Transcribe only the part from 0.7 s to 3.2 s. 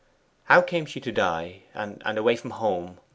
she to die and away from home?